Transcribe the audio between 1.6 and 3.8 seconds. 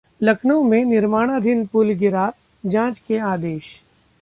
पुल गिरा, जांच के आदेश